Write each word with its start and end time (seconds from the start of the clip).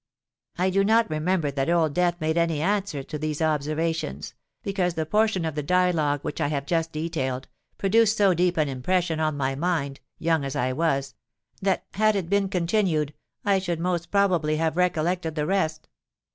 '—I 0.57 0.71
do 0.71 0.83
not 0.83 1.07
remember 1.11 1.51
that 1.51 1.69
Old 1.69 1.93
Death 1.93 2.19
made 2.19 2.35
any 2.35 2.59
answer 2.59 3.03
to 3.03 3.19
these 3.19 3.39
observations; 3.39 4.33
because 4.63 4.95
the 4.95 5.05
portion 5.05 5.45
of 5.45 5.53
the 5.53 5.61
dialogue 5.61 6.23
which 6.23 6.41
I 6.41 6.47
have 6.47 6.65
just 6.65 6.91
detailed, 6.91 7.47
produced 7.77 8.17
so 8.17 8.33
deep 8.33 8.57
an 8.57 8.67
impression 8.67 9.19
on 9.19 9.37
my 9.37 9.53
mind—young 9.53 10.43
as 10.43 10.55
I 10.55 10.73
was—that 10.73 11.85
had 11.93 12.15
it 12.15 12.31
been 12.31 12.49
continued, 12.49 13.13
I 13.45 13.59
should 13.59 13.79
most 13.79 14.09
probably 14.09 14.55
have 14.57 14.75
recollected 14.75 15.35
the 15.35 15.45
rest. 15.45 15.87